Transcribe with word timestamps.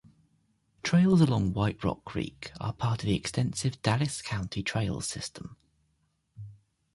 Trails 0.81 1.21
along 1.21 1.53
White 1.53 1.83
Rock 1.83 2.03
Creek 2.05 2.51
are 2.59 2.73
part 2.73 3.03
of 3.03 3.05
the 3.05 3.15
extensive 3.15 3.79
Dallas 3.83 4.23
County 4.23 4.63
Trails 4.63 5.07
System. 5.07 5.57